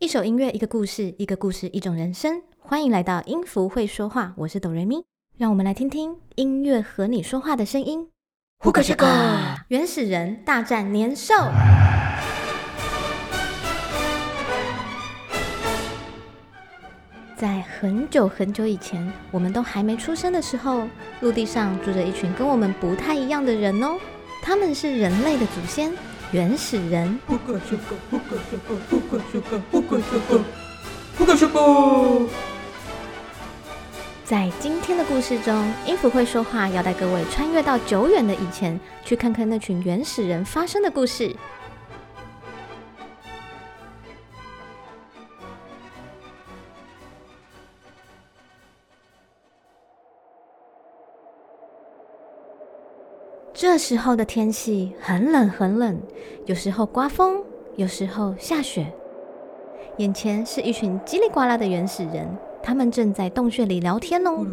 [0.00, 2.40] 一首音乐，一个故事，一个故事，一种人生。
[2.58, 5.04] 欢迎来到音符会说话，我是哆瑞咪。
[5.36, 8.08] 让我们来听听音乐和你说话的声音。
[8.60, 9.06] 呼克西克，
[9.68, 11.34] 原始人大战年兽。
[17.36, 20.88] 在很久很久以前，我们都还没出生的时候，
[21.20, 23.98] 陆地上住着一群跟我们不太一样的人哦。
[24.42, 25.92] 他们是人类的祖先，
[26.32, 27.18] 原始人。
[34.24, 41.34] 在今天的故事中，音符会说话，要带各位穿越到久远的以前，去看看那群原始人发生的故事。
[53.60, 56.00] 这时候的天气很冷很冷，
[56.46, 57.44] 有时候刮风，
[57.76, 58.90] 有时候下雪。
[59.98, 62.26] 眼前是一群叽里呱啦的原始人，
[62.62, 64.46] 他们正在洞穴里聊天哦。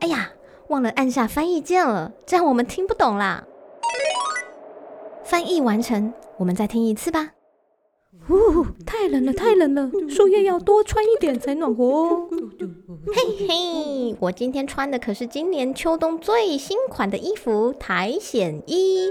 [0.00, 0.28] 哎呀，
[0.66, 3.44] 忘了按下翻译键了，这样我们听不懂啦。
[5.22, 7.30] 翻译完成，我们再听一次吧。
[8.28, 12.28] 呜，太冷了，太冷了，树叶要多穿一点才暖和哦。
[13.12, 19.10] 嘿嘿，我今天穿的可是今年秋冬最新款的衣服——苔藓衣，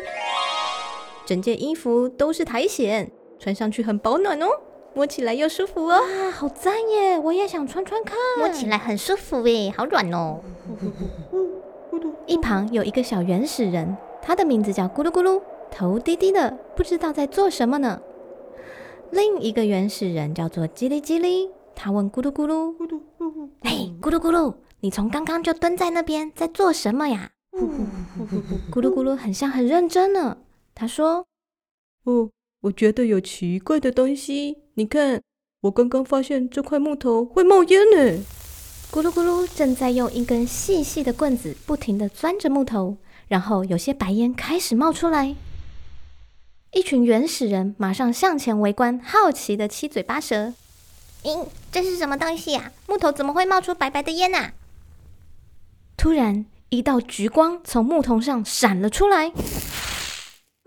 [1.26, 4.48] 整件衣服都是苔藓，穿上去很保暖哦，
[4.96, 5.94] 摸起来又舒服哦。
[5.94, 7.20] 啊，好赞耶！
[7.20, 10.40] 我也想穿穿看，摸起来很舒服诶，好软哦。
[12.26, 18.02] 一旁有一个小原始人，他的名字叫咕噜咕噜，头低低的，不知道在做什么呢。
[19.14, 22.74] 另一个原始人叫做叽哩叽哩，他问咕噜咕噜
[23.62, 27.30] ：“嘿，咕噜咕噜，你从刚刚就蹲在那边，在做什么呀？”
[28.72, 30.40] 咕噜咕噜很像很认真呢。
[30.74, 31.28] 他说
[32.06, 34.58] ：“哦，我觉得有奇怪的东西。
[34.74, 35.22] 你看，
[35.62, 38.20] 我刚刚发现这块木头会冒烟呢。”
[38.92, 42.98] 咕噜咕噜正在用一根细细的棍子不停地钻着木头，
[43.28, 45.36] 然后有些白烟开始冒出来。
[46.74, 50.54] 一群原始人马上向前围观，好奇的七嘴八舌
[51.22, 52.72] ：“咦，这是什么东西呀？
[52.88, 54.54] 木头怎么会冒出白白的烟啊？”
[55.96, 59.28] 突然，一道橘光从木头上闪了出来。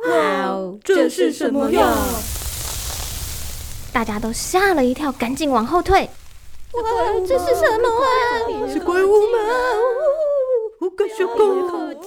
[0.09, 1.93] 哇哦，这是什么呀？
[3.93, 6.09] 大家都吓了一跳，赶紧往后退。
[6.72, 6.83] 哇，
[7.27, 8.72] 这是什么啊？
[8.72, 9.39] 是怪物吗？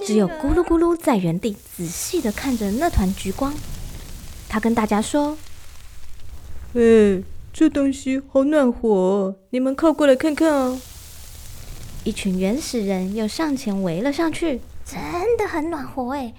[0.05, 3.53] 只有咕噜咕噜在原地仔细的看着那团橘光。
[4.49, 5.37] 他跟大家说
[6.73, 7.23] ：“哎，
[7.53, 10.79] 这东西好暖和，你们靠过来看看哦！”
[12.03, 14.97] 一群原始人又上前围了上去，真
[15.37, 16.33] 的很暖和哎！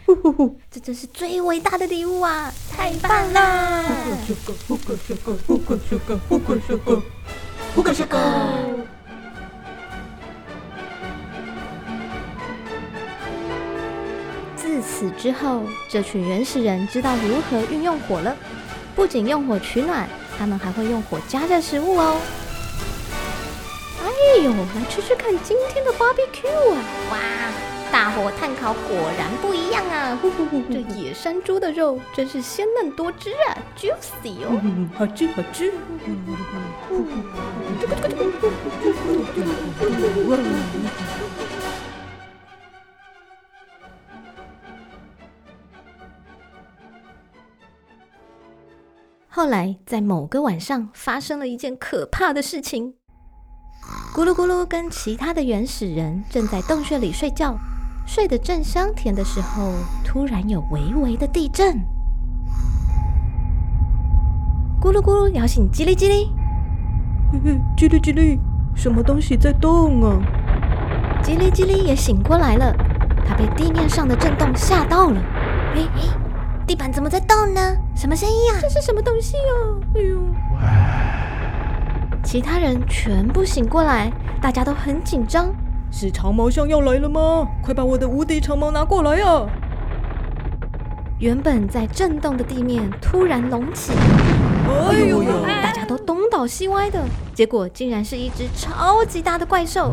[0.71, 2.53] 这真是最伟大的礼物啊！
[2.71, 3.85] 太棒啦！
[4.67, 7.03] 呼克西克，呼克西克，呼克西克，
[7.77, 8.03] 呼克西
[15.01, 18.37] 此之后，这群原始人知道如何运用火了。
[18.95, 20.07] 不仅用火取暖，
[20.39, 22.19] 他们还会用火加热食物哦。
[24.05, 26.77] 哎呦，来吃吃看今天的 barbecue 啊！
[27.11, 27.17] 哇，
[27.91, 30.19] 大火炭烤果然不一样啊！
[30.71, 34.61] 这野山猪的肉真是鲜嫩多汁啊，juicy 哦，
[34.99, 35.73] 好吃好吃。
[49.33, 52.95] 后来，在某个晚上，发生了一件可怕的事情。
[54.13, 57.57] 咕噜咕噜跟其他的原始人正在洞穴里睡觉，
[58.05, 59.73] 睡得正香甜的时候，
[60.05, 61.77] 突然有微微的地震。
[64.81, 66.33] 咕噜咕噜摇醒叽哩叽哩，
[67.77, 68.37] 叽哩叽哩，
[68.75, 70.19] 什么东西在动啊？
[71.23, 72.75] 叽哩叽哩也醒过来了，
[73.25, 75.21] 他被地面上的震动吓到了。
[75.77, 76.20] 哎哎。
[76.71, 77.77] 地板怎么在动呢？
[77.97, 78.59] 什么声音啊？
[78.61, 79.75] 这是什么东西啊？
[79.97, 80.21] 哎呦！
[82.23, 84.09] 其他人全部醒过来，
[84.41, 85.53] 大家都很紧张。
[85.91, 87.49] 是长毛象要来了吗？
[87.61, 89.49] 快把我的无敌长矛拿过来啊！
[91.19, 93.93] 原本在震动的地面突然隆起，
[94.69, 95.25] 哎呦！
[95.61, 97.03] 大家都东倒西歪的，
[97.35, 99.93] 结果竟然是一只超级大的怪兽，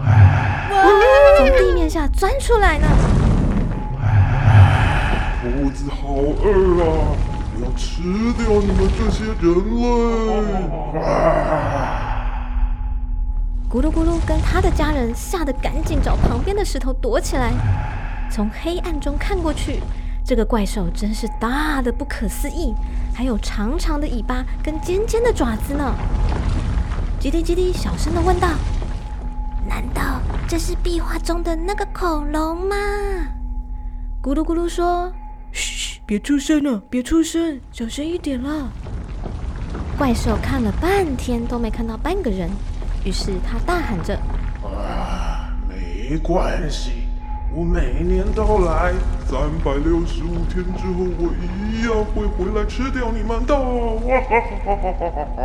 [1.39, 2.85] 从地面下钻出来呢。
[5.47, 7.15] 肚子好饿啊！
[7.55, 8.01] 我要吃
[8.33, 9.45] 掉你们这些人
[9.81, 9.85] 类！
[13.69, 17.51] 咕噜咕噜跟他的家人吓得赶紧找旁边的石头躲起来。
[18.29, 19.79] 从黑暗中看过去，
[20.23, 22.75] 这个怪兽真是大的不可思议，
[23.15, 25.95] 还有长长的尾巴跟尖尖的爪子呢。
[27.19, 28.49] 吉迪吉迪小声的问道
[29.67, 32.75] ：“难道这是壁画中的那个恐龙吗？”
[34.21, 35.11] 咕噜咕噜说
[35.51, 38.69] 嘘，别出声了，别出声，小声一点啦。
[39.97, 42.49] ：“怪兽看了半天都没看到半个人，
[43.03, 44.15] 于是他大喊着
[44.63, 46.91] 啊，没关系，
[47.53, 48.93] 我每年都来，
[49.25, 53.57] 三百六十五天之后，我一样会回来吃掉你们的！
[53.57, 55.41] 哇哈哈哈哈哈哈！：‘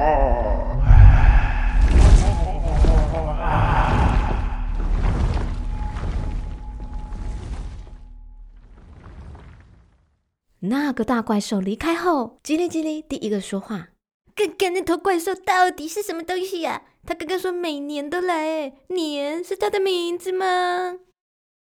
[10.65, 13.89] 那个大怪兽离开后，叽里叽里第一个说话
[14.35, 20.99] ：“刚刚那头怪兽到底是什么东西呀、他刚刚说每年都来，哎，年是他的名字吗？”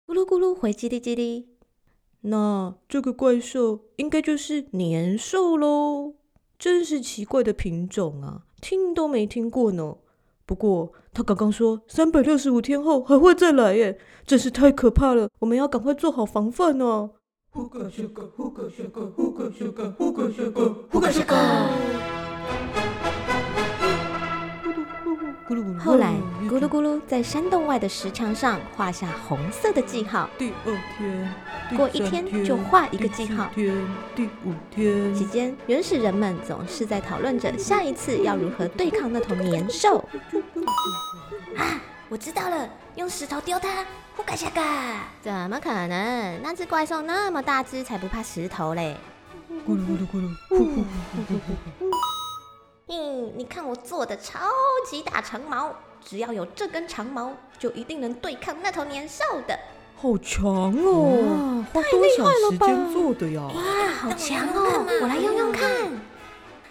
[0.06, 1.48] 咕噜咕噜回叽里叽里。
[2.20, 6.14] 那这个怪兽应该就是年兽喽，
[6.56, 9.96] 真是奇怪的品种啊，听都没听过呢。
[10.46, 17.10] 不过他刚刚说三百六十五天后还会再来耶，真是太可怕了，我们要赶快做好防范哦。
[17.10, 17.23] 呼
[25.78, 26.14] 后来，
[26.48, 30.28] 咕噜咕噜在山洞外的石墙上画下红色的记号。
[30.36, 31.32] 第二天，
[31.70, 33.86] 第过一天就画一个记号第天，
[34.16, 40.04] 第五天，期间，原始人们总是在讨论着下一次要如何对抗那头年兽。
[41.56, 41.80] 啊，
[42.14, 43.84] 我知道了，用石头丢它！
[44.16, 44.62] 呼嘎下嘎！
[45.20, 46.40] 怎么可能？
[46.44, 48.96] 那只怪兽那么大只，才不怕石头嘞！
[49.66, 50.84] 咕噜咕噜咕噜，呼呼呼
[51.26, 51.90] 呼呼呼。
[52.86, 54.48] 嗯，你看我做的超
[54.88, 55.74] 级大长矛，
[56.04, 59.58] 只要有这根长矛，就一定能对抗那头年兽的。
[59.96, 61.64] 好强哦！
[61.72, 63.42] 花多少时间做的呀？
[63.42, 64.86] 哇，好强哦！
[65.02, 65.68] 我来用用看。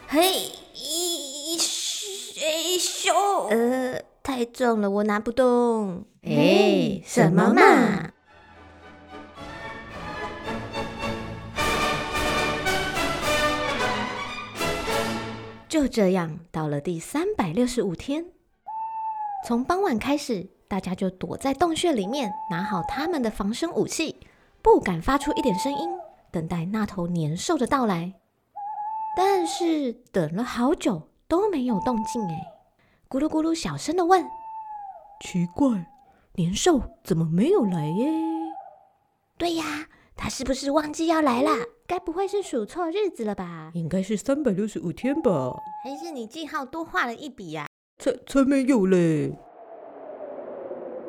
[0.08, 3.12] 嘿，一一咻！
[3.50, 4.02] 呃，
[4.36, 6.06] 太重了，我拿不动。
[6.24, 8.10] 哎，什么嘛！
[15.70, 18.26] 就这样，到了第三百六十五天，
[19.46, 24.18] 从傍晚开始，大家就躲在洞穴里面，拿好他们的防身武器，
[24.64, 25.88] 不敢发出一点声音，
[26.32, 28.14] 等待那头年兽的到来。
[29.16, 32.53] 但是等了好久都没有动静，哎，
[33.14, 34.26] 咕噜咕噜小声的问
[35.22, 35.86] 奇怪，
[36.34, 38.12] 年兽怎么没有来耶
[39.38, 39.64] ？：“对呀，
[40.18, 41.52] 他是不是忘记要来啦？
[41.86, 43.70] 该不会是数错日子了吧？
[43.76, 45.56] 应该是三百六十五天吧？
[45.84, 47.68] 还是你记号多画了一笔呀、
[48.00, 49.38] 才才没有嘞！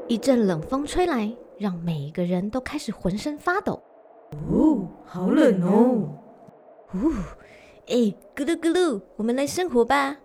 [0.06, 3.82] 一阵冷风吹来，让每一个人都开始浑身发抖。
[4.50, 6.18] 哦，好冷哦！
[6.92, 7.12] 哦，
[7.86, 7.94] 哎，
[8.36, 10.18] 咕噜咕噜，我们来生火吧！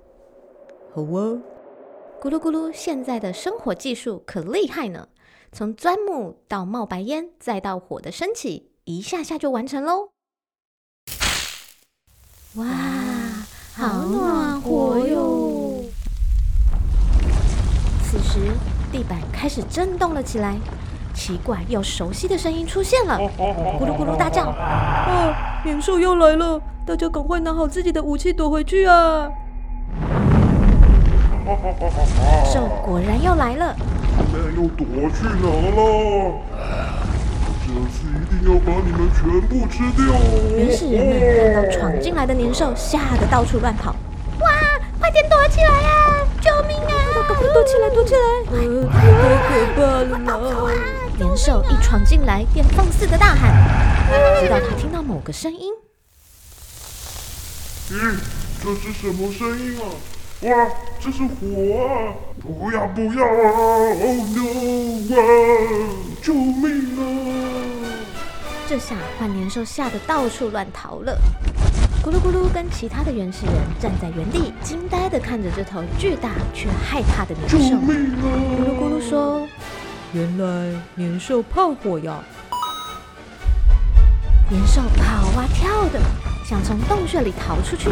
[0.94, 1.42] 好啊，
[2.22, 5.08] 咕噜咕噜，现在的生火技术可厉害呢！
[5.54, 10.10] 从钻木到冒白烟，再到火的升起，一下下就完成喽。
[12.56, 12.66] 哇，
[13.74, 15.86] 好暖和哟！
[18.04, 18.52] 此时，
[18.92, 20.58] 地板开始震动了起来，
[21.16, 24.50] 奇怪又熟悉的声音出现了，咕噜咕噜大叫。
[24.50, 29.32] 啊，年兽要来了，大家赶快拿好自己的武器躲回去啊！
[32.46, 33.76] 兽果然要来了，
[34.18, 35.80] 你们又躲去哪了？
[37.66, 40.06] 这次一定要把你们全部吃掉！
[40.56, 43.96] 原始人们看到闯进来的年兽，吓得到处乱跑。
[44.40, 44.48] 哇！
[45.00, 46.28] 快点躲起来呀！
[46.42, 46.92] 救命啊！
[47.28, 48.20] 赶快躲起来，躲起来！
[48.52, 48.98] 呃，太
[49.76, 49.78] 可
[50.26, 50.72] 怕了啦！
[51.18, 53.54] 年兽一闯进来，便放肆的大喊，
[54.42, 55.74] 直到他听到某个声音。
[57.90, 58.18] 咦，
[58.64, 59.84] 这是什么声音啊？
[60.42, 60.70] 哇，
[61.02, 62.16] 这是火啊！
[62.42, 63.52] 不要不要啊
[63.92, 65.20] ！Oh no 啊！
[66.22, 67.02] 救命啊！
[68.66, 71.20] 这下换年兽吓得到处乱逃了。
[72.02, 77.76] 咕噜咕噜跟其他的原始人站在原地，惊呆的看着这头巨大却害怕的年兽。
[77.76, 78.24] 命啊！
[78.56, 79.46] 咕噜咕噜说
[80.14, 82.18] 原来年兽怕火呀
[84.50, 86.00] ！：“年兽跑啊跳的，
[86.46, 87.90] 想从洞穴里逃出去，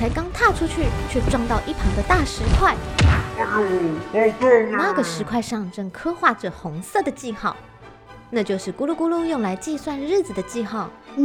[0.00, 2.74] 才刚踏出去，却撞到一旁的大石块。
[4.72, 7.54] 那个石块上正刻画着红色的记号，
[8.30, 10.88] 那就是咕噜咕噜用来计算日子的记号。
[11.18, 11.24] 哇，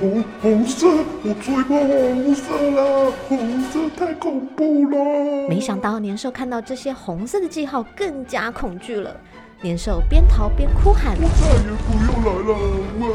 [0.00, 0.88] 红红色，
[1.22, 3.12] 我最怕红色啦！
[3.28, 4.98] 红色太恐怖了。
[5.48, 9.16] 没想到年兽看到这些红色的记号，更加恐惧了。
[9.60, 12.10] 年兽边逃边哭喊我再也不要
[12.50, 12.58] 来
[12.98, 13.06] 了！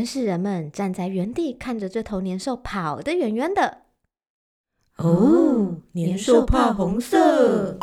[0.00, 3.82] 原始人们站在原地，看着这头年兽跑得远远的。
[4.96, 7.76] 哦，年兽怕红色。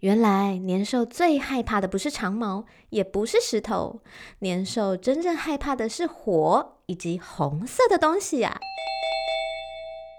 [0.00, 4.02] 原来年兽最害怕的不是长毛，也不是石头，
[4.40, 8.60] 年兽真正害怕的是火以及红色的东西呀、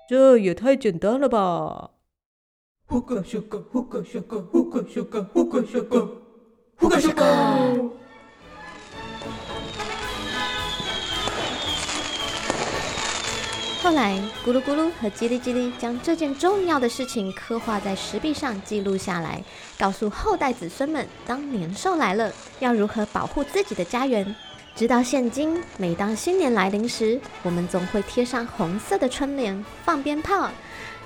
[0.09, 1.91] 这也太简单了吧！
[2.87, 6.21] 呼个咻个，呼个咻个，呼个咻个，呼个咻个，
[6.79, 7.96] 呼个咻个。
[13.87, 19.41] 后来，咕噜咕噜和叽里叽里将这件重要的事情刻画在石壁上记录下来，
[19.79, 22.29] 告诉后代子孙们，当年兽来了，
[22.59, 24.35] 要如何保护自己的家园。
[24.75, 30.49] 直到现今，每当新年来临时，我们总会贴上红色的春联，放鞭炮。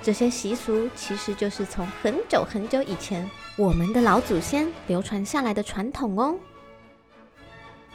[0.02, 6.34] 这些习俗其实就是从很久很久以前，我们的老祖先流传下来的传统哦。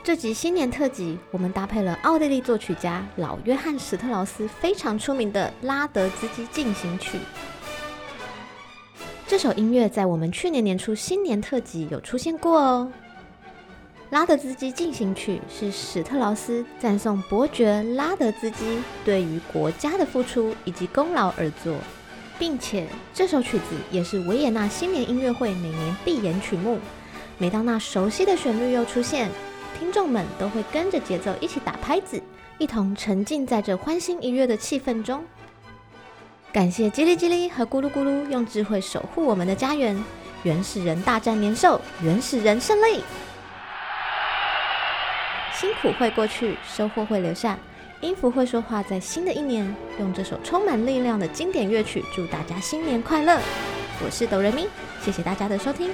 [0.08, 7.18] 这集新年特辑，我们搭配了奥地利作曲家老约翰·史特劳斯非常出名的《拉德兹基进行曲》。
[9.28, 12.90] 这首音乐在我们去年年初新年特辑有出现过哦。
[14.10, 21.76] 《拉德兹基进行曲》是史特劳斯赞颂伯爵拉德兹基对于国家的付出以及功劳而作，
[22.40, 26.80] 并且这首曲子也是维也纳新年音乐会每年必演曲目。
[27.38, 29.30] 每当那熟悉的旋律又出现，
[29.80, 32.22] 听众们都会跟着节奏一起打拍子，
[32.58, 35.24] 一同沉浸在这欢欣愉悦的气氛中。
[36.54, 40.02] 感谢叽里叽里和咕噜咕噜用智慧守护我们的家园。
[40.44, 43.04] 原始人大战年兽，原始人胜利！
[45.54, 47.58] 辛苦会过去，收获会留下。
[48.02, 53.40] 音符会说话，在新的一年，用这首充满力量的经典乐曲，祝大家新年快乐！
[54.06, 54.68] 我是哆瑞咪，
[55.02, 55.90] 谢谢大家的收听，